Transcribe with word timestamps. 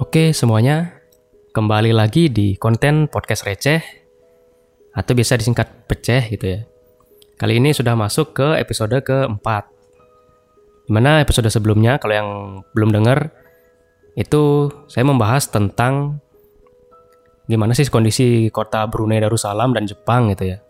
Oke 0.00 0.32
semuanya, 0.32 0.96
kembali 1.52 1.92
lagi 1.92 2.32
di 2.32 2.56
konten 2.56 3.04
podcast 3.04 3.44
receh 3.44 3.84
atau 4.96 5.12
biasa 5.12 5.36
disingkat 5.36 5.84
peceh 5.84 6.24
gitu 6.32 6.56
ya. 6.56 6.64
Kali 7.36 7.60
ini 7.60 7.76
sudah 7.76 7.92
masuk 7.92 8.32
ke 8.32 8.56
episode 8.56 8.96
keempat. 9.04 9.68
Di 10.88 10.90
mana 10.96 11.20
episode 11.20 11.52
sebelumnya, 11.52 12.00
kalau 12.00 12.14
yang 12.16 12.28
belum 12.72 12.96
dengar, 12.96 13.28
itu 14.16 14.72
saya 14.88 15.04
membahas 15.04 15.52
tentang 15.52 16.16
gimana 17.44 17.76
sih 17.76 17.84
kondisi 17.92 18.48
kota 18.48 18.88
Brunei 18.88 19.20
Darussalam 19.20 19.76
dan 19.76 19.84
Jepang 19.84 20.32
gitu 20.32 20.56
ya. 20.56 20.64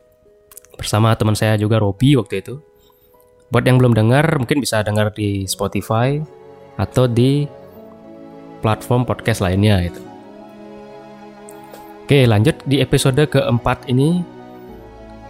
Bersama 0.74 1.14
teman 1.14 1.38
saya 1.38 1.54
juga 1.54 1.78
Robi 1.78 2.18
waktu 2.18 2.42
itu. 2.42 2.58
Buat 3.54 3.62
yang 3.62 3.78
belum 3.78 3.94
dengar, 3.94 4.26
mungkin 4.42 4.58
bisa 4.58 4.82
dengar 4.82 5.14
di 5.14 5.46
Spotify 5.46 6.18
atau 6.82 7.06
di 7.06 7.59
platform 8.60 9.08
podcast 9.08 9.40
lainnya 9.44 9.88
gitu. 9.88 10.00
Oke, 12.04 12.26
lanjut 12.26 12.58
di 12.66 12.82
episode 12.82 13.22
keempat 13.30 13.86
ini 13.86 14.20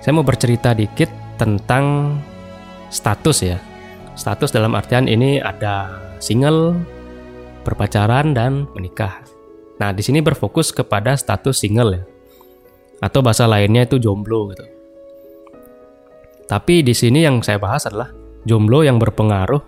saya 0.00 0.16
mau 0.16 0.24
bercerita 0.24 0.72
dikit 0.72 1.12
tentang 1.36 2.16
status 2.88 3.38
ya. 3.44 3.60
Status 4.16 4.48
dalam 4.52 4.72
artian 4.72 5.04
ini 5.04 5.40
ada 5.40 6.00
single, 6.20 6.76
berpacaran 7.64 8.32
dan 8.32 8.64
menikah. 8.72 9.20
Nah, 9.76 9.92
di 9.92 10.00
sini 10.00 10.20
berfokus 10.20 10.72
kepada 10.72 11.16
status 11.16 11.60
single 11.60 12.00
ya. 12.00 12.04
Atau 13.00 13.20
bahasa 13.24 13.48
lainnya 13.48 13.84
itu 13.84 13.96
jomblo 13.96 14.52
gitu. 14.52 14.64
Tapi 16.48 16.80
di 16.80 16.96
sini 16.96 17.24
yang 17.24 17.44
saya 17.44 17.60
bahas 17.60 17.84
adalah 17.88 18.08
jomblo 18.48 18.80
yang 18.84 18.96
berpengaruh 18.96 19.62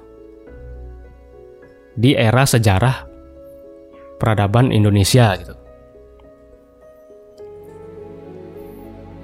di 1.93 2.17
era 2.17 2.49
sejarah 2.49 3.12
peradaban 4.23 4.71
Indonesia 4.71 5.35
gitu. 5.35 5.59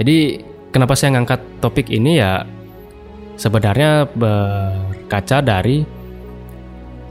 Jadi 0.03 0.43
kenapa 0.75 0.99
saya 0.99 1.15
ngangkat 1.15 1.63
topik 1.63 1.87
ini 1.87 2.19
ya 2.19 2.43
sebenarnya 3.39 4.11
berkaca 4.11 5.39
dari 5.39 5.87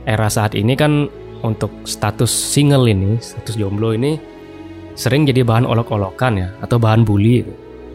era 0.04 0.28
saat 0.28 0.52
ini 0.52 0.76
kan 0.76 1.08
untuk 1.40 1.72
status 1.88 2.28
single 2.28 2.84
ini, 2.92 3.16
status 3.24 3.56
jomblo 3.56 3.96
ini 3.96 4.20
sering 4.92 5.24
jadi 5.24 5.40
bahan 5.46 5.64
olok-olokan 5.64 6.32
ya 6.36 6.48
atau 6.60 6.76
bahan 6.76 7.08
bully. 7.08 7.40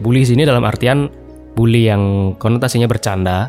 Bully 0.02 0.26
sini 0.26 0.42
dalam 0.42 0.66
artian 0.66 1.06
bully 1.54 1.86
yang 1.86 2.34
konotasinya 2.34 2.90
bercanda 2.90 3.46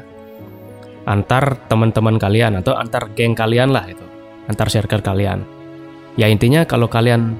antar 1.09 1.57
teman-teman 1.69 2.21
kalian 2.21 2.61
atau 2.61 2.77
antar 2.77 3.13
geng 3.13 3.33
kalian 3.37 3.69
lah 3.73 3.85
itu, 3.89 4.05
antar 4.49 4.69
circle 4.69 5.01
kalian. 5.01 5.54
Ya 6.15 6.31
intinya 6.31 6.63
kalau 6.63 6.87
kalian 6.87 7.35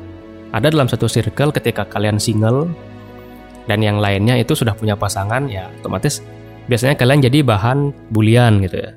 ada 0.51 0.67
dalam 0.67 0.87
satu 0.87 1.07
circle 1.07 1.51
ketika 1.55 1.87
kalian 1.87 2.19
single 2.19 2.67
dan 3.65 3.79
yang 3.81 3.99
lainnya 3.99 4.35
itu 4.39 4.55
sudah 4.55 4.75
punya 4.75 4.95
pasangan 4.95 5.47
ya 5.47 5.71
otomatis 5.79 6.21
biasanya 6.67 6.95
kalian 6.99 7.23
jadi 7.23 7.39
bahan 7.41 8.11
bulian 8.11 8.61
gitu 8.61 8.77
ya. 8.79 8.91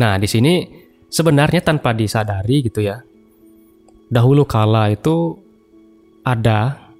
Nah, 0.00 0.16
di 0.16 0.28
sini 0.28 0.64
sebenarnya 1.12 1.60
tanpa 1.60 1.92
disadari 1.92 2.64
gitu 2.64 2.80
ya. 2.84 3.00
Dahulu 4.12 4.44
kala 4.44 4.92
itu 4.92 5.36
ada 6.24 6.90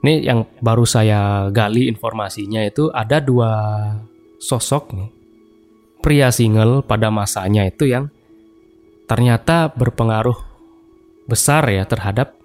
ini 0.00 0.24
yang 0.24 0.46
baru 0.64 0.86
saya 0.88 1.52
gali 1.52 1.90
informasinya 1.90 2.64
itu 2.64 2.88
ada 2.90 3.20
dua 3.20 3.52
sosok 4.40 4.84
nih. 4.96 5.10
Pria 6.00 6.32
single 6.32 6.80
pada 6.80 7.12
masanya 7.12 7.68
itu 7.68 7.84
yang 7.84 8.08
ternyata 9.10 9.74
berpengaruh 9.74 10.38
besar 11.26 11.66
ya 11.66 11.82
terhadap 11.82 12.38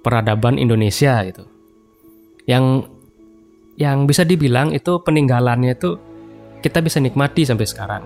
peradaban 0.00 0.56
Indonesia 0.56 1.20
gitu 1.28 1.44
yang 2.48 2.88
yang 3.76 4.08
bisa 4.08 4.24
dibilang 4.24 4.72
itu 4.72 5.04
peninggalannya 5.04 5.76
itu 5.76 6.00
kita 6.62 6.78
bisa 6.78 7.02
nikmati 7.02 7.42
sampai 7.42 7.66
sekarang. 7.66 8.02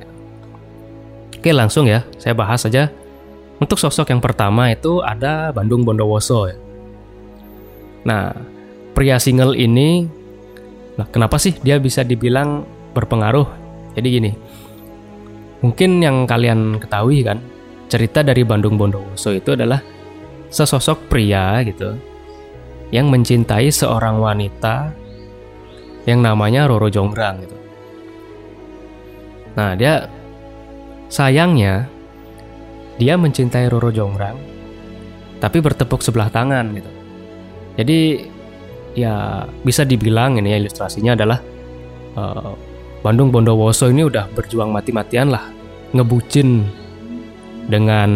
Oke 1.36 1.52
langsung 1.52 1.86
ya, 1.86 2.02
saya 2.16 2.32
bahas 2.32 2.64
saja. 2.64 2.88
Untuk 3.56 3.80
sosok 3.80 4.12
yang 4.12 4.20
pertama 4.20 4.68
itu 4.72 5.00
ada 5.00 5.52
Bandung 5.52 5.84
Bondowoso 5.84 6.48
ya. 6.48 6.56
Nah, 8.04 8.32
pria 8.92 9.16
single 9.16 9.56
ini, 9.56 10.04
nah 10.96 11.08
kenapa 11.08 11.40
sih 11.40 11.56
dia 11.64 11.80
bisa 11.80 12.04
dibilang 12.04 12.64
berpengaruh? 12.92 13.48
Jadi 13.96 14.08
gini, 14.12 14.30
mungkin 15.64 16.04
yang 16.04 16.28
kalian 16.28 16.76
ketahui 16.76 17.24
kan, 17.24 17.40
cerita 17.86 18.22
dari 18.22 18.42
Bandung 18.42 18.74
Bondowoso 18.74 19.30
itu 19.34 19.54
adalah 19.54 19.78
sesosok 20.50 21.10
pria 21.10 21.62
gitu 21.66 21.94
yang 22.94 23.10
mencintai 23.10 23.70
seorang 23.70 24.22
wanita 24.22 24.94
yang 26.06 26.22
namanya 26.22 26.70
Roro 26.70 26.86
Jonggrang 26.86 27.42
gitu. 27.42 27.56
Nah, 29.58 29.74
dia 29.74 30.06
sayangnya 31.10 31.90
dia 32.98 33.18
mencintai 33.18 33.66
Roro 33.66 33.90
Jonggrang 33.90 34.38
tapi 35.42 35.58
bertepuk 35.60 36.00
sebelah 36.00 36.30
tangan 36.30 36.72
gitu. 36.74 36.90
Jadi 37.76 37.98
ya 38.96 39.44
bisa 39.60 39.84
dibilang 39.84 40.40
ini 40.40 40.56
ya 40.56 40.58
ilustrasinya 40.64 41.12
adalah 41.12 41.38
uh, 42.16 42.56
Bandung 43.04 43.28
Bondowoso 43.28 43.92
ini 43.92 44.08
udah 44.08 44.26
berjuang 44.32 44.72
mati-matian 44.72 45.28
lah 45.28 45.44
ngebucin 45.92 46.64
dengan 47.66 48.10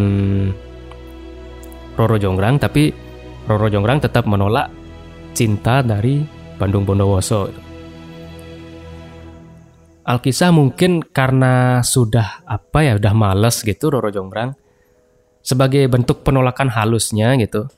Roro 1.98 2.16
Jonggrang 2.16 2.56
tapi 2.62 2.94
Roro 3.50 3.66
Jonggrang 3.66 3.98
tetap 3.98 4.24
menolak 4.30 4.70
cinta 5.34 5.82
dari 5.82 6.22
Bandung 6.60 6.84
Bondowoso. 6.84 7.48
Alkisah 10.04 10.50
mungkin 10.50 11.00
karena 11.06 11.80
sudah 11.86 12.42
apa 12.42 12.82
ya, 12.82 12.98
udah 12.98 13.14
males 13.14 13.62
gitu 13.62 13.94
Roro 13.94 14.10
Jonggrang. 14.10 14.58
Sebagai 15.40 15.86
bentuk 15.88 16.20
penolakan 16.20 16.68
halusnya 16.68 17.32
gitu. 17.40 17.70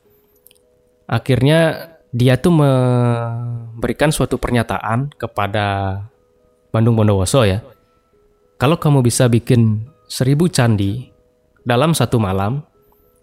Akhirnya 1.06 1.93
dia 2.11 2.41
tuh 2.41 2.56
memberikan 2.56 4.11
suatu 4.11 4.41
pernyataan 4.41 5.15
kepada 5.15 5.99
Bandung 6.72 6.97
Bondowoso 6.97 7.44
ya. 7.44 7.61
Kalau 8.56 8.81
kamu 8.81 9.05
bisa 9.05 9.28
bikin 9.28 9.87
seribu 10.09 10.49
candi 10.49 11.12
dalam 11.62 11.95
satu 11.95 12.19
malam, 12.19 12.62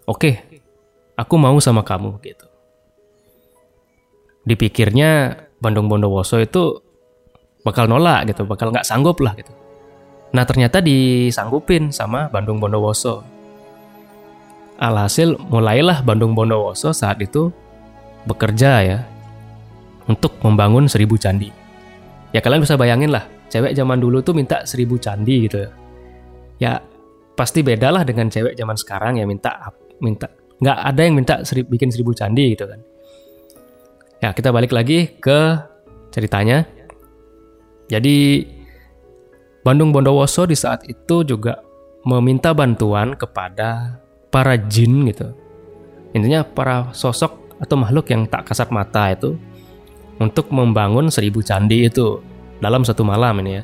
oke, 0.08 0.20
okay, 0.20 0.34
aku 1.20 1.36
mau 1.36 1.56
sama 1.60 1.84
kamu 1.84 2.20
gitu. 2.24 2.48
Dipikirnya 4.48 5.36
Bandung 5.60 5.92
Bondowoso 5.92 6.40
itu 6.40 6.80
bakal 7.68 7.92
nolak 7.92 8.32
gitu, 8.32 8.48
bakal 8.48 8.72
nggak 8.72 8.88
sanggup 8.88 9.20
lah 9.20 9.36
gitu. 9.36 9.52
Nah 10.32 10.48
ternyata 10.48 10.80
disanggupin 10.80 11.92
sama 11.92 12.32
Bandung 12.32 12.58
Bondowoso. 12.58 13.22
Alhasil 14.80 15.36
mulailah 15.52 16.00
Bandung 16.08 16.32
Bondowoso 16.32 16.96
saat 16.96 17.20
itu 17.20 17.52
bekerja 18.24 18.72
ya 18.88 19.00
untuk 20.08 20.40
membangun 20.40 20.88
seribu 20.88 21.20
candi. 21.20 21.52
Ya 22.32 22.40
kalian 22.40 22.64
bisa 22.64 22.80
bayangin 22.80 23.12
lah, 23.12 23.28
cewek 23.52 23.76
zaman 23.76 24.00
dulu 24.00 24.24
tuh 24.24 24.32
minta 24.32 24.64
seribu 24.64 24.96
candi 24.96 25.50
gitu 25.50 25.68
ya. 25.68 25.70
Ya 26.60 26.74
pasti 27.40 27.64
beda 27.64 27.88
lah 27.96 28.04
dengan 28.04 28.28
cewek 28.28 28.60
zaman 28.60 28.76
sekarang 28.76 29.16
ya 29.16 29.24
minta 29.24 29.72
minta 30.04 30.28
nggak 30.60 30.78
ada 30.92 31.02
yang 31.08 31.16
minta 31.16 31.36
seri, 31.48 31.64
bikin 31.64 31.88
seribu 31.88 32.12
candi 32.12 32.52
gitu 32.52 32.68
kan. 32.68 32.84
Ya 34.20 34.36
kita 34.36 34.52
balik 34.52 34.76
lagi 34.76 35.16
ke 35.24 35.56
ceritanya. 36.12 36.68
Jadi 37.88 38.44
Bandung 39.64 39.96
Bondowoso 39.96 40.44
di 40.44 40.60
saat 40.60 40.84
itu 40.84 41.24
juga 41.24 41.64
meminta 42.04 42.52
bantuan 42.52 43.16
kepada 43.16 44.04
para 44.28 44.60
jin 44.60 45.08
gitu. 45.08 45.32
Intinya 46.12 46.44
para 46.44 46.92
sosok 46.92 47.56
atau 47.64 47.76
makhluk 47.80 48.12
yang 48.12 48.28
tak 48.28 48.52
kasat 48.52 48.68
mata 48.76 49.16
itu 49.16 49.40
untuk 50.20 50.52
membangun 50.52 51.08
seribu 51.08 51.40
candi 51.40 51.88
itu 51.88 52.20
dalam 52.60 52.84
satu 52.84 53.08
malam 53.08 53.40
ini 53.40 53.64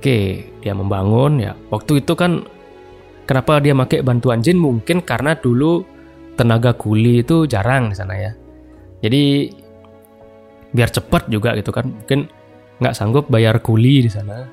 Oke, 0.00 0.48
dia 0.64 0.72
membangun 0.72 1.44
ya. 1.44 1.52
Waktu 1.68 2.00
itu 2.00 2.16
kan 2.16 2.48
Kenapa 3.30 3.62
dia 3.62 3.78
pakai 3.78 4.02
bantuan 4.02 4.42
jin? 4.42 4.58
Mungkin 4.58 5.06
karena 5.06 5.38
dulu 5.38 5.86
tenaga 6.34 6.74
kuli 6.74 7.22
itu 7.22 7.46
jarang 7.46 7.94
di 7.94 7.94
sana 7.94 8.18
ya. 8.18 8.34
Jadi 9.06 9.46
biar 10.74 10.90
cepat 10.90 11.30
juga 11.30 11.54
gitu 11.54 11.70
kan. 11.70 11.94
Mungkin 11.94 12.26
nggak 12.82 12.90
sanggup 12.90 13.30
bayar 13.30 13.62
kuli 13.62 14.02
di 14.02 14.10
sana. 14.10 14.50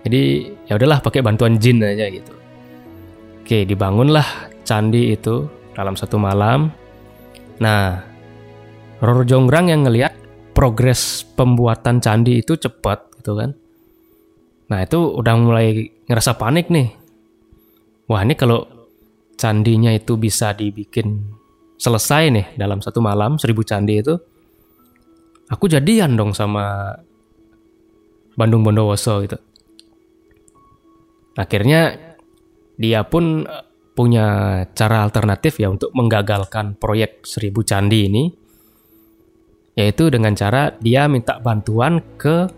Jadi 0.00 0.48
ya 0.64 0.80
udahlah 0.80 1.04
pakai 1.04 1.20
bantuan 1.20 1.60
jin 1.60 1.84
aja 1.84 2.08
gitu. 2.08 2.32
Oke, 3.44 3.68
dibangunlah 3.68 4.48
candi 4.64 5.12
itu 5.12 5.44
dalam 5.76 5.92
satu 5.92 6.16
malam. 6.16 6.72
Nah, 7.60 8.00
Roro 9.04 9.28
Jonggrang 9.28 9.68
yang 9.68 9.84
ngelihat 9.84 10.16
progres 10.56 11.20
pembuatan 11.36 12.00
candi 12.00 12.40
itu 12.40 12.56
cepat 12.56 13.12
gitu 13.20 13.36
kan. 13.36 13.52
Nah, 14.66 14.82
itu 14.82 14.98
udah 14.98 15.34
mulai 15.38 15.90
ngerasa 16.10 16.34
panik 16.34 16.70
nih 16.70 17.06
wah 18.06 18.22
ini 18.22 18.34
kalau 18.38 18.64
candinya 19.36 19.92
itu 19.92 20.16
bisa 20.16 20.54
dibikin 20.56 21.20
selesai 21.76 22.32
nih 22.32 22.46
dalam 22.56 22.80
satu 22.80 23.04
malam 23.04 23.36
seribu 23.36 23.60
candi 23.66 24.00
itu, 24.00 24.14
aku 25.52 25.68
jadian 25.68 26.16
dong 26.16 26.32
sama 26.32 26.96
Bandung 28.32 28.64
Bondowoso 28.64 29.20
gitu. 29.26 29.36
Akhirnya 31.36 31.92
dia 32.80 33.04
pun 33.04 33.44
eh, 33.44 33.64
punya 33.92 34.60
cara 34.72 35.04
alternatif 35.04 35.60
ya 35.60 35.68
untuk 35.68 35.92
menggagalkan 35.92 36.80
proyek 36.80 37.28
seribu 37.28 37.60
candi 37.60 38.08
ini, 38.08 38.24
yaitu 39.76 40.08
dengan 40.08 40.32
cara 40.32 40.72
dia 40.80 41.04
minta 41.12 41.36
bantuan 41.40 42.00
ke 42.16 42.48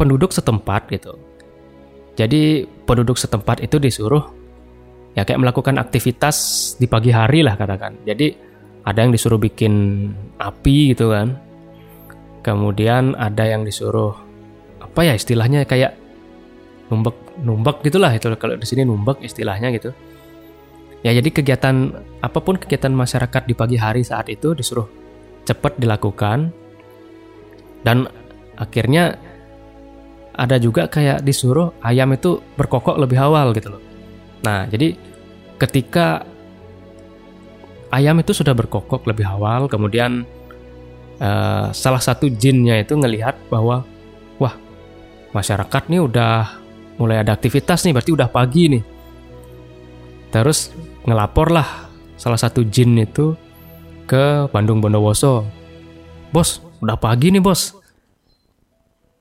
penduduk 0.00 0.32
setempat 0.32 0.88
gitu. 0.88 1.20
Jadi 2.16 2.64
penduduk 2.88 3.20
setempat 3.20 3.60
itu 3.60 3.76
disuruh 3.76 4.24
ya 5.12 5.28
kayak 5.28 5.44
melakukan 5.44 5.76
aktivitas 5.76 6.36
di 6.80 6.88
pagi 6.88 7.12
hari 7.12 7.44
lah 7.44 7.60
katakan. 7.60 8.00
Jadi 8.08 8.32
ada 8.88 9.04
yang 9.04 9.12
disuruh 9.12 9.36
bikin 9.36 10.08
api 10.40 10.96
gitu 10.96 11.12
kan. 11.12 11.36
Kemudian 12.40 13.12
ada 13.20 13.44
yang 13.44 13.68
disuruh 13.68 14.16
apa 14.80 15.04
ya 15.04 15.12
istilahnya 15.12 15.68
kayak 15.68 15.92
numbek 16.88 17.16
numbek 17.44 17.84
gitulah 17.84 18.10
itu 18.16 18.32
kalau 18.40 18.56
di 18.56 18.64
sini 18.64 18.88
numbek 18.88 19.20
istilahnya 19.20 19.68
gitu. 19.76 19.92
Ya 21.04 21.12
jadi 21.12 21.28
kegiatan 21.28 21.92
apa 22.24 22.38
pun 22.40 22.56
kegiatan 22.56 22.92
masyarakat 22.92 23.44
di 23.44 23.52
pagi 23.52 23.76
hari 23.76 24.00
saat 24.00 24.32
itu 24.32 24.56
disuruh 24.56 24.88
cepat 25.44 25.76
dilakukan 25.80 26.52
dan 27.84 28.04
akhirnya 28.60 29.16
ada 30.40 30.56
juga 30.56 30.88
kayak 30.88 31.20
disuruh 31.20 31.76
ayam 31.84 32.16
itu 32.16 32.40
berkokok 32.56 32.96
lebih 32.96 33.20
awal 33.20 33.52
gitu 33.52 33.76
loh. 33.76 33.82
Nah, 34.40 34.64
jadi 34.72 34.96
ketika 35.60 36.24
ayam 37.92 38.16
itu 38.24 38.32
sudah 38.32 38.56
berkokok 38.56 39.04
lebih 39.04 39.28
awal, 39.28 39.68
kemudian 39.68 40.24
uh, 41.20 41.68
salah 41.76 42.00
satu 42.00 42.32
jinnya 42.32 42.80
itu 42.80 42.96
ngelihat 42.96 43.36
bahwa 43.52 43.84
wah 44.40 44.56
masyarakat 45.36 45.92
nih 45.92 46.00
udah 46.00 46.56
mulai 46.96 47.20
ada 47.20 47.36
aktivitas 47.36 47.84
nih, 47.84 47.92
berarti 47.92 48.12
udah 48.16 48.28
pagi 48.32 48.80
nih. 48.80 48.84
Terus 50.32 50.72
ngelapor 51.04 51.52
lah 51.52 51.68
salah 52.16 52.40
satu 52.40 52.64
jin 52.64 52.96
itu 52.96 53.36
ke 54.08 54.48
Bandung 54.48 54.80
Bondowoso. 54.80 55.44
Bos, 56.32 56.64
udah 56.80 56.96
pagi 56.96 57.28
nih 57.28 57.42
bos 57.42 57.79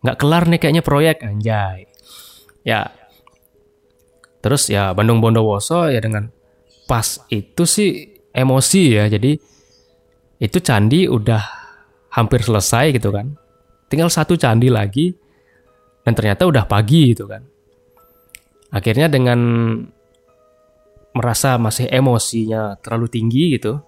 nggak 0.03 0.17
kelar 0.19 0.43
nih 0.47 0.59
kayaknya 0.59 0.83
proyek. 0.83 1.23
Anjay. 1.23 1.87
Ya. 2.63 2.91
Terus 4.39 4.71
ya 4.71 4.95
Bandung 4.95 5.19
Bondowoso 5.19 5.91
ya 5.91 5.99
dengan 5.99 6.31
pas 6.87 7.23
itu 7.27 7.63
sih 7.67 8.19
emosi 8.31 8.83
ya. 8.95 9.05
Jadi 9.11 9.35
itu 10.39 10.57
candi 10.63 11.07
udah 11.07 11.43
hampir 12.15 12.43
selesai 12.43 12.95
gitu 12.95 13.11
kan. 13.11 13.35
Tinggal 13.91 14.07
satu 14.07 14.39
candi 14.39 14.71
lagi 14.71 15.11
dan 16.05 16.15
ternyata 16.15 16.47
udah 16.47 16.63
pagi 16.69 17.11
gitu 17.11 17.27
kan. 17.27 17.43
Akhirnya 18.69 19.09
dengan 19.09 19.39
merasa 21.09 21.57
masih 21.57 21.89
emosinya 21.89 22.77
terlalu 22.79 23.09
tinggi 23.09 23.57
gitu 23.57 23.81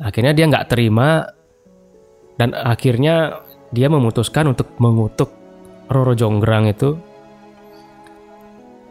akhirnya 0.00 0.34
dia 0.34 0.50
nggak 0.50 0.68
terima 0.70 1.22
dan 2.34 2.50
akhirnya 2.50 3.43
dia 3.74 3.90
memutuskan 3.90 4.54
untuk 4.54 4.70
mengutuk 4.78 5.34
Roro 5.90 6.14
Jonggrang 6.14 6.70
itu 6.70 6.94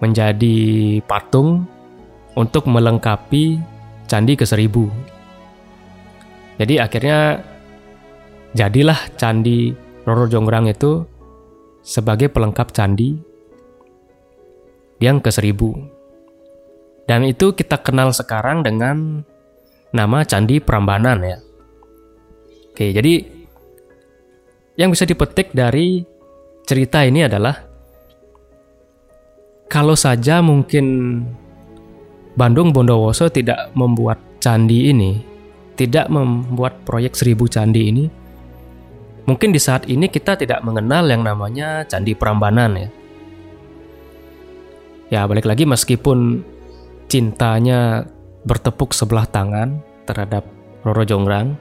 menjadi 0.03 0.99
patung 1.07 1.63
untuk 2.35 2.67
melengkapi 2.67 3.57
candi 4.05 4.35
ke 4.35 4.43
seribu. 4.43 4.91
Jadi 6.59 6.77
akhirnya 6.77 7.39
jadilah 8.53 8.99
candi 9.15 9.71
Roro 10.03 10.27
Jonggrang 10.27 10.67
itu 10.67 11.07
sebagai 11.81 12.27
pelengkap 12.27 12.75
candi 12.75 13.15
yang 14.99 15.23
ke 15.23 15.31
seribu. 15.31 15.75
Dan 17.03 17.27
itu 17.27 17.51
kita 17.51 17.83
kenal 17.83 18.15
sekarang 18.15 18.63
dengan 18.63 19.27
nama 19.91 20.23
Candi 20.23 20.63
Prambanan 20.63 21.19
ya. 21.19 21.37
Oke, 22.71 22.95
jadi 22.95 23.32
yang 24.73 24.89
bisa 24.89 25.05
dipetik 25.05 25.53
dari 25.53 26.01
cerita 26.65 27.05
ini 27.05 27.25
adalah 27.25 27.53
kalau 29.69 29.97
saja 29.97 30.41
mungkin 30.41 30.85
Bandung 32.33 32.73
Bondowoso 32.73 33.29
tidak 33.29 33.69
membuat 33.77 34.17
candi 34.41 34.89
ini, 34.89 35.21
tidak 35.77 36.09
membuat 36.09 36.81
proyek 36.81 37.13
seribu 37.13 37.45
candi 37.45 37.93
ini, 37.93 38.05
mungkin 39.29 39.53
di 39.53 39.61
saat 39.61 39.85
ini 39.85 40.09
kita 40.09 40.37
tidak 40.37 40.65
mengenal 40.65 41.05
yang 41.09 41.21
namanya 41.21 41.85
Candi 41.85 42.17
Prambanan 42.17 42.71
ya. 42.73 42.89
Ya 45.13 45.21
balik 45.29 45.45
lagi 45.45 45.69
meskipun 45.69 46.41
cintanya 47.05 48.09
bertepuk 48.49 48.97
sebelah 48.97 49.29
tangan 49.29 49.77
terhadap 50.09 50.49
Roro 50.81 51.05
Jonggrang, 51.05 51.53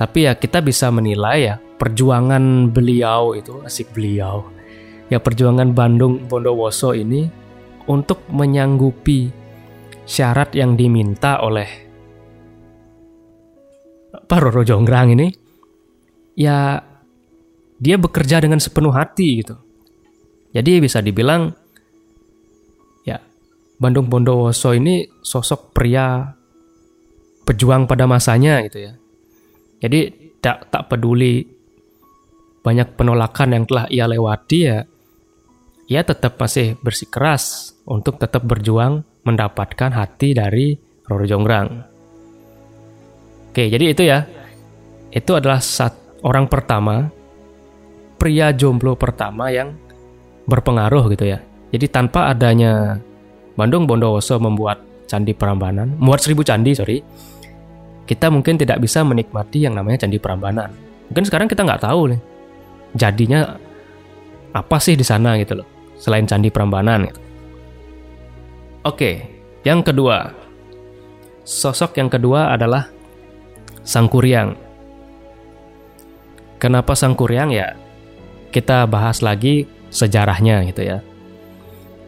tapi 0.00 0.24
ya 0.24 0.32
kita 0.32 0.64
bisa 0.64 0.88
menilai 0.88 1.44
ya 1.44 1.60
perjuangan 1.60 2.72
beliau 2.72 3.36
itu 3.36 3.60
asik 3.60 3.92
beliau. 3.92 4.48
Ya 5.12 5.20
perjuangan 5.20 5.76
Bandung 5.76 6.24
Bondowoso 6.24 6.96
ini 6.96 7.28
untuk 7.84 8.24
menyanggupi 8.32 9.28
syarat 10.08 10.56
yang 10.56 10.72
diminta 10.72 11.44
oleh 11.44 11.68
Pak 14.24 14.40
Roro 14.40 14.64
Jonggrang 14.64 15.12
ini 15.12 15.28
ya 16.32 16.80
dia 17.76 17.96
bekerja 18.00 18.40
dengan 18.40 18.56
sepenuh 18.56 18.96
hati 18.96 19.44
gitu. 19.44 19.60
Jadi 20.56 20.80
bisa 20.80 21.04
dibilang 21.04 21.52
ya 23.04 23.20
Bandung 23.76 24.08
Bondowoso 24.08 24.72
ini 24.72 25.04
sosok 25.20 25.76
pria 25.76 26.24
pejuang 27.44 27.84
pada 27.84 28.08
masanya 28.08 28.64
gitu 28.64 28.80
ya. 28.80 28.99
Jadi 29.80 30.32
tak 30.40 30.68
tak 30.72 30.92
peduli 30.92 31.44
banyak 32.60 32.92
penolakan 32.96 33.56
yang 33.56 33.64
telah 33.64 33.88
ia 33.88 34.04
lewati 34.04 34.58
ya, 34.60 34.84
ia 35.88 36.00
tetap 36.04 36.36
masih 36.36 36.76
bersikeras 36.80 37.74
untuk 37.88 38.20
tetap 38.20 38.44
berjuang 38.44 39.02
mendapatkan 39.24 39.90
hati 39.90 40.36
dari 40.36 40.76
Roro 41.08 41.24
Jonggrang. 41.24 41.68
Oke, 43.50 43.66
jadi 43.66 43.84
itu 43.90 44.02
ya. 44.06 44.22
Itu 45.10 45.34
adalah 45.34 45.58
saat 45.58 46.22
orang 46.22 46.46
pertama, 46.46 47.10
pria 48.14 48.54
jomblo 48.54 48.94
pertama 48.94 49.50
yang 49.50 49.74
berpengaruh 50.46 51.10
gitu 51.10 51.34
ya. 51.34 51.42
Jadi 51.74 51.86
tanpa 51.90 52.30
adanya 52.30 53.02
Bandung 53.58 53.90
Bondowoso 53.90 54.38
membuat 54.38 54.78
candi 55.10 55.34
Prambanan, 55.34 55.98
membuat 55.98 56.22
seribu 56.22 56.46
candi 56.46 56.70
sorry, 56.78 57.02
kita 58.10 58.26
mungkin 58.26 58.58
tidak 58.58 58.82
bisa 58.82 59.06
menikmati 59.06 59.62
yang 59.62 59.78
namanya 59.78 60.02
Candi 60.02 60.18
Prambanan. 60.18 60.74
Mungkin 61.06 61.30
sekarang 61.30 61.46
kita 61.46 61.62
nggak 61.62 61.86
tahu 61.86 62.10
nih, 62.10 62.20
jadinya 62.98 63.54
apa 64.50 64.82
sih 64.82 64.98
di 64.98 65.06
sana 65.06 65.38
gitu 65.38 65.62
loh, 65.62 65.68
selain 65.94 66.26
Candi 66.26 66.50
Prambanan. 66.50 67.06
Gitu. 67.06 67.20
Oke, 68.82 69.10
yang 69.62 69.86
kedua, 69.86 70.26
sosok 71.46 72.02
yang 72.02 72.10
kedua 72.10 72.50
adalah 72.50 72.90
Sang 73.86 74.10
Kuryang. 74.10 74.58
Kenapa 76.58 76.98
Sang 76.98 77.14
Kuryang 77.14 77.54
ya? 77.54 77.78
Kita 78.50 78.90
bahas 78.90 79.22
lagi 79.22 79.70
sejarahnya 79.94 80.66
gitu 80.66 80.82
ya. 80.82 80.98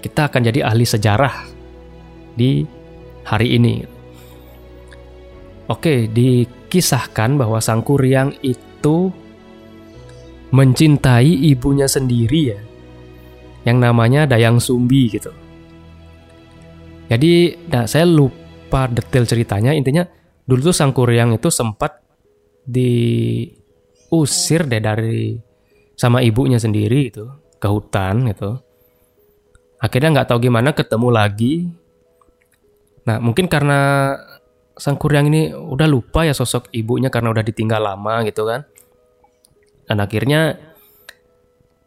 Kita 0.02 0.26
akan 0.26 0.50
jadi 0.50 0.66
ahli 0.66 0.82
sejarah 0.82 1.46
di 2.34 2.66
hari 3.22 3.54
ini. 3.54 4.01
Oke, 5.72 6.04
dikisahkan 6.04 7.40
bahwa 7.40 7.56
Sang 7.64 7.80
Kuryang 7.80 8.36
itu 8.44 9.08
mencintai 10.52 11.48
ibunya 11.48 11.88
sendiri 11.88 12.40
ya. 12.52 12.60
Yang 13.64 13.78
namanya 13.80 14.28
Dayang 14.28 14.60
Sumbi 14.60 15.08
gitu. 15.08 15.32
Jadi, 17.08 17.56
nah 17.72 17.88
saya 17.88 18.04
lupa 18.04 18.84
detail 18.84 19.24
ceritanya. 19.24 19.72
Intinya 19.72 20.04
dulu 20.44 20.68
tuh 20.68 20.76
Sang 20.76 20.92
Kuryang 20.92 21.40
itu 21.40 21.48
sempat 21.48 22.04
diusir 22.68 24.68
deh 24.68 24.82
dari 24.84 25.40
sama 25.96 26.20
ibunya 26.20 26.60
sendiri 26.60 27.08
itu 27.08 27.24
ke 27.56 27.68
hutan 27.70 28.28
gitu. 28.28 28.60
Akhirnya 29.80 30.20
nggak 30.20 30.28
tahu 30.28 30.52
gimana 30.52 30.76
ketemu 30.76 31.08
lagi. 31.08 31.64
Nah 33.08 33.18
mungkin 33.18 33.50
karena 33.50 34.14
sang 34.82 34.98
kuryang 34.98 35.30
ini 35.30 35.54
udah 35.54 35.86
lupa 35.86 36.26
ya 36.26 36.34
sosok 36.34 36.74
ibunya 36.74 37.06
karena 37.06 37.30
udah 37.30 37.46
ditinggal 37.46 37.78
lama 37.78 38.26
gitu 38.26 38.42
kan. 38.50 38.66
Dan 39.86 40.02
akhirnya 40.02 40.58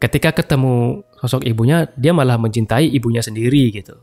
ketika 0.00 0.32
ketemu 0.32 1.04
sosok 1.20 1.44
ibunya, 1.44 1.84
dia 1.92 2.16
malah 2.16 2.40
mencintai 2.40 2.88
ibunya 2.88 3.20
sendiri 3.20 3.68
gitu. 3.68 4.00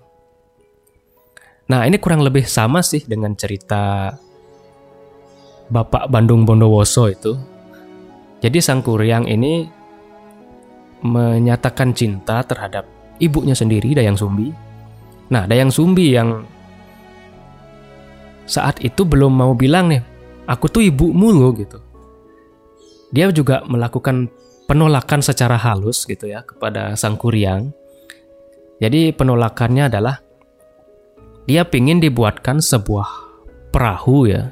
Nah, 1.73 1.89
ini 1.89 1.97
kurang 1.97 2.21
lebih 2.21 2.45
sama 2.45 2.85
sih 2.85 3.01
dengan 3.01 3.33
cerita 3.33 4.13
Bapak 5.73 6.05
Bandung 6.13 6.45
Bondowoso 6.45 7.09
itu. 7.09 7.33
Jadi 8.43 8.59
Sang 8.61 8.85
Kuryang 8.85 9.25
ini 9.25 9.65
menyatakan 11.01 11.95
cinta 11.95 12.45
terhadap 12.45 12.85
ibunya 13.17 13.55
sendiri, 13.55 13.95
Dayang 13.95 14.19
Sumbi. 14.19 14.51
Nah, 15.31 15.47
Dayang 15.47 15.71
Sumbi 15.71 16.11
yang 16.11 16.43
saat 18.43 18.83
itu 18.83 19.07
belum 19.07 19.31
mau 19.31 19.55
bilang 19.55 19.91
nih, 19.91 20.03
aku 20.47 20.67
tuh 20.67 20.83
ibumu 20.83 21.31
loh 21.31 21.51
gitu. 21.55 21.79
Dia 23.13 23.29
juga 23.29 23.61
melakukan 23.69 24.27
penolakan 24.65 25.21
secara 25.21 25.55
halus 25.59 26.03
gitu 26.03 26.25
ya 26.27 26.41
kepada 26.43 26.97
Sang 26.97 27.15
Kuryang. 27.15 27.71
Jadi 28.81 29.13
penolakannya 29.15 29.87
adalah 29.87 30.19
dia 31.47 31.63
pingin 31.67 32.01
dibuatkan 32.03 32.59
sebuah 32.59 33.07
perahu 33.71 34.27
ya. 34.27 34.51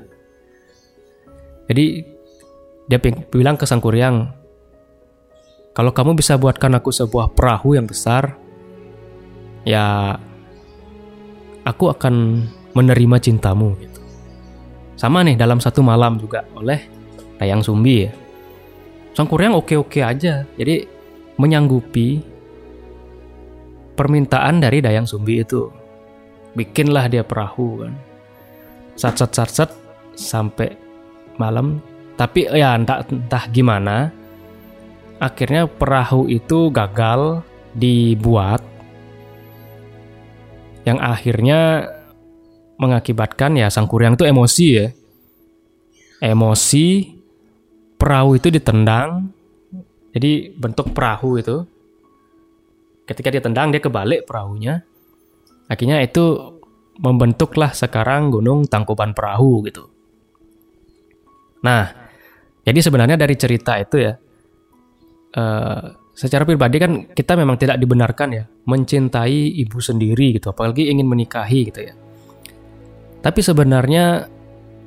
Jadi 1.67 2.03
dia 2.87 2.99
bilang 3.31 3.55
ke 3.55 3.63
Sang 3.63 3.79
Kuryang, 3.79 4.29
kalau 5.71 5.95
kamu 5.95 6.19
bisa 6.19 6.35
buatkan 6.35 6.75
aku 6.75 6.91
sebuah 6.91 7.31
perahu 7.31 7.79
yang 7.79 7.87
besar, 7.87 8.35
ya 9.63 10.15
aku 11.63 11.87
akan 11.91 12.45
menerima 12.73 13.17
cintamu. 13.19 13.75
Gitu. 13.79 14.01
Sama 14.95 15.25
nih 15.25 15.33
dalam 15.39 15.57
satu 15.57 15.81
malam 15.81 16.21
juga 16.21 16.45
oleh 16.53 16.85
Dayang 17.41 17.65
Sumbi 17.65 18.05
ya. 18.05 18.11
Sang 19.11 19.27
Kuryang 19.27 19.57
oke-oke 19.57 19.99
aja, 19.99 20.45
jadi 20.55 20.87
menyanggupi 21.35 22.21
permintaan 23.97 24.63
dari 24.63 24.79
Dayang 24.79 25.09
Sumbi 25.09 25.41
itu. 25.41 25.67
Bikinlah 26.53 27.09
dia 27.11 27.23
perahu 27.25 27.83
kan. 27.83 27.93
Sat 28.95 29.17
sat 29.17 29.31
sat 29.33 29.49
sat 29.49 29.71
sampai 30.15 30.75
malam. 31.39 31.81
Tapi 32.19 32.45
ya 32.51 32.77
entah 32.77 33.01
entah 33.07 33.45
gimana. 33.49 34.13
Akhirnya 35.17 35.65
perahu 35.65 36.29
itu 36.29 36.69
gagal 36.69 37.41
dibuat. 37.73 38.61
Yang 40.85 40.99
akhirnya 41.01 41.61
mengakibatkan 42.81 43.61
ya 43.61 43.69
sang 43.69 43.85
kuryang 43.85 44.17
itu 44.17 44.25
emosi 44.25 44.65
ya 44.73 44.87
emosi 46.25 46.85
perahu 48.01 48.41
itu 48.41 48.49
ditendang 48.49 49.29
jadi 50.17 50.49
bentuk 50.57 50.89
perahu 50.97 51.37
itu 51.37 51.61
ketika 53.05 53.29
dia 53.29 53.41
tendang 53.45 53.69
dia 53.69 53.79
kebalik 53.79 54.25
perahunya 54.25 54.81
Akhirnya 55.71 56.03
itu 56.03 56.59
membentuklah 56.99 57.71
sekarang 57.71 58.27
Gunung 58.27 58.67
Tangkuban 58.67 59.15
Perahu 59.15 59.63
gitu. 59.63 59.87
Nah, 61.63 61.87
jadi 62.67 62.79
sebenarnya 62.83 63.15
dari 63.15 63.39
cerita 63.39 63.79
itu 63.79 64.03
ya, 64.03 64.11
uh, 65.39 65.83
secara 66.11 66.43
pribadi 66.43 66.75
kan 66.75 66.91
kita 67.15 67.39
memang 67.39 67.55
tidak 67.55 67.79
dibenarkan 67.79 68.29
ya 68.35 68.43
mencintai 68.67 69.63
ibu 69.63 69.79
sendiri 69.79 70.35
gitu, 70.35 70.51
apalagi 70.51 70.91
ingin 70.91 71.07
menikahi 71.07 71.71
gitu 71.71 71.87
ya. 71.87 71.95
Tapi 73.21 73.39
sebenarnya 73.45 74.25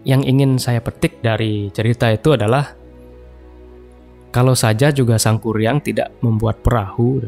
yang 0.05 0.21
ingin 0.27 0.61
saya 0.61 0.83
petik 0.83 1.23
dari 1.25 1.71
cerita 1.71 2.11
itu 2.11 2.35
adalah 2.35 2.67
kalau 4.35 4.59
saja 4.59 4.91
juga 4.91 5.15
Sang 5.15 5.39
Kuryang 5.39 5.79
tidak 5.79 6.19
membuat 6.19 6.59
perahu, 6.59 7.23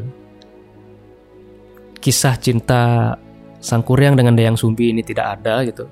kisah 2.03 2.35
cinta 2.35 3.15
Sang 3.63 3.81
Kuryang 3.81 4.19
dengan 4.19 4.35
Dayang 4.35 4.59
Sumbi 4.59 4.91
ini 4.91 5.01
tidak 5.01 5.39
ada 5.39 5.63
gitu. 5.63 5.87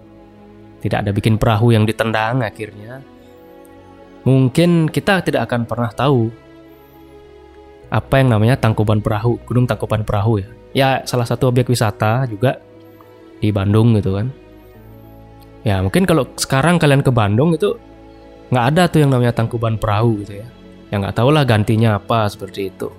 Tidak 0.84 1.02
ada 1.02 1.16
bikin 1.16 1.40
perahu 1.40 1.72
yang 1.72 1.88
ditendang 1.88 2.44
akhirnya. 2.44 3.02
Mungkin 4.28 4.92
kita 4.92 5.24
tidak 5.24 5.50
akan 5.50 5.66
pernah 5.66 5.90
tahu 5.90 6.30
apa 7.90 8.20
yang 8.20 8.36
namanya 8.36 8.60
Tangkuban 8.60 9.00
Perahu, 9.00 9.40
Gunung 9.48 9.66
Tangkuban 9.66 10.04
Perahu 10.04 10.44
ya. 10.44 10.50
Ya 10.76 10.90
salah 11.08 11.26
satu 11.26 11.48
objek 11.50 11.72
wisata 11.72 12.28
juga 12.28 12.60
di 13.40 13.50
Bandung 13.56 13.96
gitu 13.98 14.20
kan. 14.20 14.28
Ya 15.66 15.82
mungkin 15.82 16.06
kalau 16.06 16.30
sekarang 16.38 16.78
kalian 16.78 17.02
ke 17.02 17.10
Bandung 17.10 17.58
itu 17.58 17.74
nggak 18.54 18.66
ada 18.72 18.84
tuh 18.86 19.02
yang 19.02 19.10
namanya 19.10 19.34
Tangkuban 19.34 19.82
Perahu 19.82 20.22
gitu 20.22 20.46
ya. 20.46 20.48
Ya 20.94 21.02
nggak 21.02 21.18
tahu 21.18 21.34
lah 21.34 21.42
gantinya 21.44 21.98
apa 21.98 22.30
seperti 22.30 22.70
itu. 22.70 22.94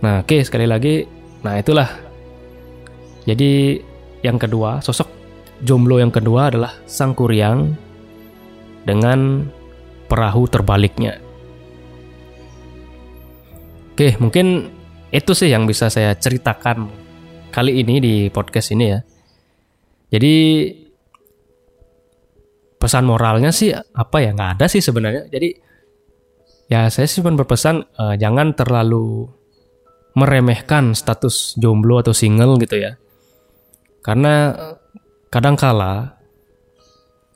Nah 0.00 0.22
oke 0.22 0.46
sekali 0.46 0.70
lagi, 0.70 1.02
nah 1.42 1.58
itulah 1.58 1.90
jadi 3.26 3.82
yang 4.22 4.38
kedua, 4.38 4.78
sosok 4.84 5.10
jomblo 5.64 5.98
yang 5.98 6.12
kedua 6.12 6.52
adalah 6.52 6.72
Sang 6.84 7.16
Kuryang 7.16 7.72
dengan 8.84 9.48
perahu 10.06 10.44
terbaliknya. 10.46 11.18
Oke, 13.96 14.18
mungkin 14.20 14.68
itu 15.08 15.32
sih 15.32 15.48
yang 15.48 15.64
bisa 15.64 15.88
saya 15.88 16.12
ceritakan 16.18 16.90
kali 17.54 17.80
ini 17.80 18.02
di 18.02 18.14
podcast 18.28 18.74
ini 18.74 18.84
ya. 18.92 19.00
Jadi 20.12 20.34
pesan 22.78 23.08
moralnya 23.08 23.50
sih 23.54 23.72
apa 23.72 24.16
ya 24.20 24.36
nggak 24.36 24.60
ada 24.60 24.66
sih 24.68 24.84
sebenarnya. 24.84 25.30
Jadi 25.30 25.48
ya 26.68 26.88
saya 26.88 27.06
sih 27.08 27.20
cuma 27.20 27.36
berpesan 27.36 27.84
uh, 27.96 28.14
jangan 28.16 28.56
terlalu 28.56 29.28
meremehkan 30.14 30.94
status 30.94 31.58
jomblo 31.58 32.00
atau 32.00 32.14
single 32.14 32.56
gitu 32.62 32.78
ya. 32.78 32.94
Karena 34.04 34.54
kadangkala 35.32 36.20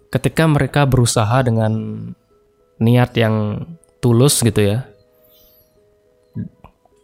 ketika 0.08 0.44
mereka 0.48 0.86
berusaha 0.86 1.42
dengan 1.42 1.72
niat 2.78 3.10
yang 3.18 3.66
tulus 3.98 4.40
gitu 4.40 4.62
ya. 4.62 4.86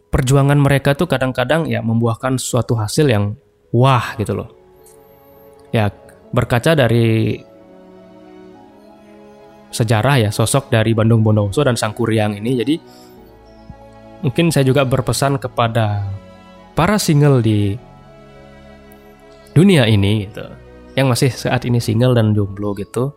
Perjuangan 0.09 0.55
mereka 0.55 0.95
tuh 0.95 1.11
kadang-kadang 1.11 1.67
ya 1.67 1.83
membuahkan 1.83 2.39
suatu 2.39 2.79
hasil 2.79 3.11
yang 3.11 3.35
wah 3.75 4.15
gitu 4.15 4.31
loh. 4.31 4.49
Ya, 5.75 5.91
berkaca 6.31 6.71
dari 6.71 7.35
sejarah 9.75 10.23
ya 10.23 10.29
sosok 10.31 10.71
dari 10.71 10.95
Bandung 10.95 11.19
Bondowoso 11.19 11.67
dan 11.67 11.75
Sang 11.75 11.91
Kuryang 11.91 12.39
ini. 12.39 12.55
Jadi 12.55 12.75
mungkin 14.23 14.47
saya 14.55 14.63
juga 14.63 14.87
berpesan 14.87 15.35
kepada 15.35 16.07
para 16.71 16.95
single 16.95 17.43
di 17.43 17.75
dunia 19.51 19.83
ini 19.87 20.27
gitu 20.27 20.47
yang 20.95 21.11
masih 21.11 21.31
saat 21.31 21.67
ini 21.67 21.83
single 21.83 22.15
dan 22.15 22.31
jomblo 22.31 22.71
gitu 22.75 23.11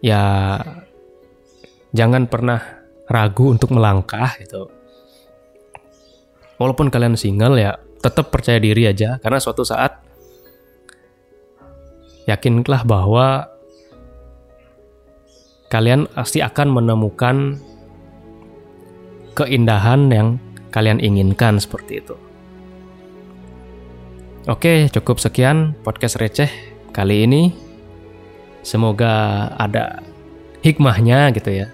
ya 0.00 0.56
jangan 1.92 2.24
pernah 2.28 2.60
ragu 3.06 3.52
untuk 3.52 3.76
melangkah 3.76 4.32
gitu. 4.40 4.72
Walaupun 6.56 6.88
kalian 6.88 7.20
single 7.20 7.60
ya 7.60 7.76
tetap 8.00 8.32
percaya 8.32 8.58
diri 8.58 8.88
aja 8.88 9.20
karena 9.22 9.38
suatu 9.38 9.62
saat 9.62 10.00
yakinlah 12.26 12.82
bahwa 12.86 13.51
kalian 15.72 16.04
pasti 16.12 16.44
akan 16.44 16.68
menemukan 16.68 17.56
keindahan 19.32 20.12
yang 20.12 20.28
kalian 20.68 21.00
inginkan 21.00 21.56
seperti 21.56 22.04
itu. 22.04 22.12
Oke, 24.52 24.92
cukup 24.92 25.16
sekian 25.16 25.72
podcast 25.80 26.20
receh 26.20 26.52
kali 26.92 27.24
ini. 27.24 27.56
Semoga 28.60 29.48
ada 29.56 30.04
hikmahnya 30.60 31.32
gitu 31.32 31.64
ya. 31.64 31.72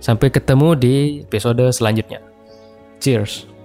Sampai 0.00 0.32
ketemu 0.32 0.78
di 0.78 0.94
episode 1.28 1.68
selanjutnya. 1.76 2.24
Cheers. 3.04 3.57